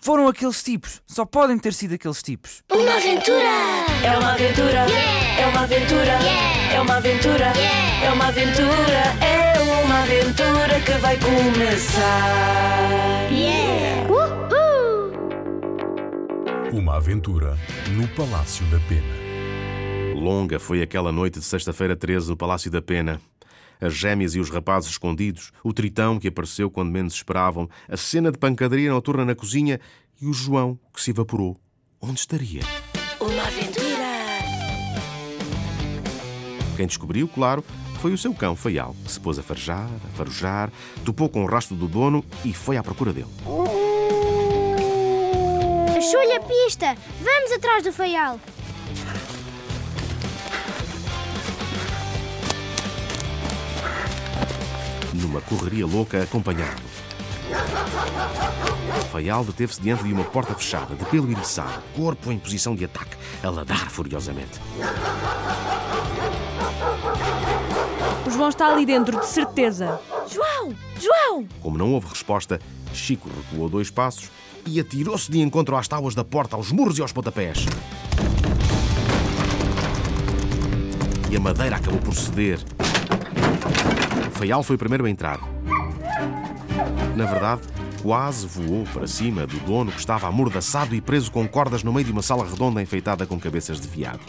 [0.00, 1.02] Foram aqueles tipos.
[1.06, 2.62] Só podem ter sido aqueles tipos.
[2.70, 3.48] Uma aventura!
[4.04, 4.86] É uma aventura!
[5.38, 6.18] É uma aventura!
[6.72, 7.52] É uma aventura!
[8.04, 9.02] É uma aventura!
[9.20, 12.82] É uma aventura que vai começar!
[14.08, 15.12] Uhul!
[16.72, 17.58] Uma aventura
[17.90, 19.22] no Palácio da Pena.
[20.14, 23.20] Longa foi aquela noite de sexta-feira 13 no Palácio da Pena.
[23.82, 28.30] As gêmeas e os rapazes escondidos, o tritão que apareceu quando menos esperavam, a cena
[28.30, 29.80] de pancadaria noturna na cozinha
[30.20, 31.56] e o João que se evaporou.
[32.00, 32.62] Onde estaria?
[33.18, 33.82] Uma aventura!
[36.76, 37.64] Quem descobriu, claro,
[38.00, 40.72] foi o seu cão Feial, que se pôs a farejar, a farojar,
[41.04, 43.26] topou com o rastro do dono e foi à procura dele.
[45.96, 46.96] Achou-lhe a pista!
[47.20, 48.38] Vamos atrás do feial!
[55.22, 56.82] Numa correria louca acompanhado.
[59.10, 63.16] Faial deteve-se diante de uma porta fechada, de pelo eriçado, corpo em posição de ataque,
[63.42, 64.60] a ladrar furiosamente.
[68.26, 70.00] O João está ali dentro, de certeza.
[70.28, 70.74] João!
[70.98, 71.46] João!
[71.60, 72.58] Como não houve resposta,
[72.92, 74.30] Chico recuou dois passos
[74.66, 77.66] e atirou-se de encontro às tábuas da porta, aos muros e aos pontapés.
[81.30, 82.60] E a madeira acabou por ceder.
[84.32, 85.38] Faial foi o primeiro a entrar.
[87.16, 87.62] Na verdade,
[88.02, 92.04] quase voou para cima do dono que estava amordaçado e preso com cordas no meio
[92.04, 94.20] de uma sala redonda enfeitada com cabeças de viado.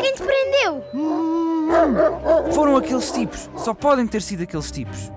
[0.00, 0.84] Quem te prendeu?
[2.52, 3.50] Foram aqueles tipos.
[3.56, 5.12] Só podem ter sido aqueles tipos.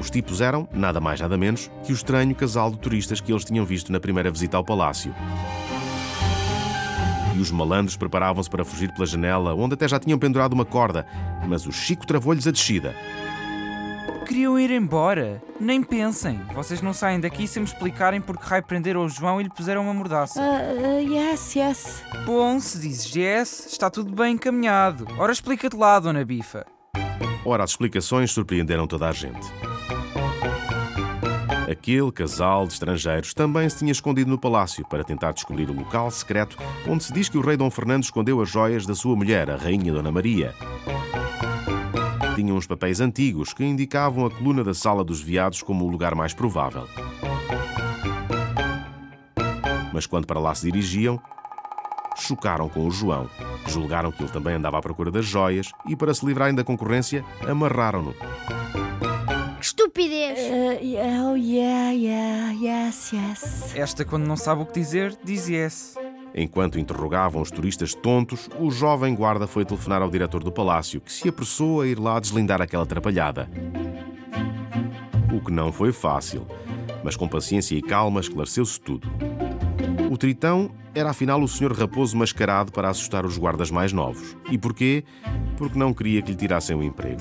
[0.00, 3.44] Os tipos eram, nada mais nada menos, que o estranho casal de turistas que eles
[3.44, 5.12] tinham visto na primeira visita ao palácio.
[7.38, 11.06] E os malandros preparavam-se para fugir pela janela, onde até já tinham pendurado uma corda,
[11.46, 12.96] mas o Chico travou-lhes a descida.
[14.26, 15.40] Queriam ir embora.
[15.60, 16.40] Nem pensem.
[16.52, 19.82] Vocês não saem daqui sem me explicarem porque raio prenderam o João e lhe puseram
[19.82, 20.40] uma mordaça.
[20.40, 22.02] Uh, yes, yes.
[22.26, 25.06] Bom, se dizes yes, está tudo bem encaminhado.
[25.16, 26.66] Ora, explica-te lá, Dona Bifa.
[27.44, 29.46] Ora, as explicações surpreenderam toda a gente.
[31.70, 36.10] Aquele casal de estrangeiros também se tinha escondido no palácio para tentar descobrir o local
[36.10, 36.56] secreto
[36.88, 39.56] onde se diz que o rei Dom Fernando escondeu as joias da sua mulher, a
[39.56, 40.54] rainha Dona Maria.
[42.34, 46.14] Tinham uns papéis antigos que indicavam a coluna da Sala dos Veados como o lugar
[46.14, 46.88] mais provável.
[49.92, 51.20] Mas quando para lá se dirigiam,
[52.16, 53.28] chocaram com o João.
[53.66, 57.22] Julgaram que ele também andava à procura das joias e, para se livrarem da concorrência,
[57.46, 58.14] amarraram-no.
[59.98, 60.38] Estupidez!
[60.38, 63.74] Uh, oh, yeah, yeah, yes, yes.
[63.74, 65.96] Esta, quando não sabe o que dizer, diz yes.
[66.32, 71.12] Enquanto interrogavam os turistas tontos, o jovem guarda foi telefonar ao diretor do palácio, que
[71.12, 73.50] se apressou a ir lá deslindar aquela atrapalhada.
[75.34, 76.46] O que não foi fácil,
[77.02, 79.08] mas com paciência e calma esclareceu-se tudo.
[80.12, 84.36] O tritão era afinal o senhor raposo mascarado para assustar os guardas mais novos.
[84.48, 85.02] E porquê?
[85.56, 87.20] Porque não queria que lhe tirassem o emprego.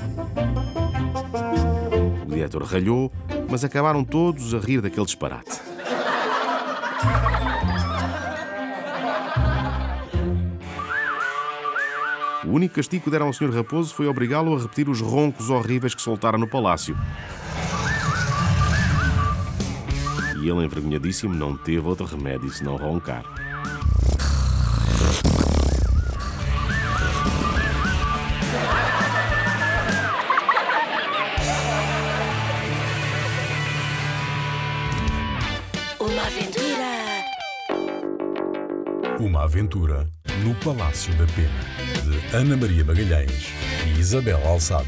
[2.38, 3.12] Diretor ralhou,
[3.50, 5.60] mas acabaram todos a rir daquele disparate.
[12.46, 13.50] O único castigo que deram ao Sr.
[13.50, 16.96] Raposo foi obrigá-lo a repetir os roncos horríveis que soltaram no palácio.
[20.40, 23.24] E ele, envergonhadíssimo, não teve outro remédio senão roncar.
[36.28, 37.26] Aventura!
[39.18, 40.06] Uma aventura
[40.44, 41.50] no Palácio da Pena.
[42.04, 43.48] De Ana Maria Magalhães
[43.86, 44.86] e Isabel Alçada.